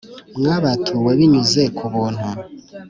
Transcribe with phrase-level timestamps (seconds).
[0.39, 2.27] Mwabatuwe binyuze ku buntu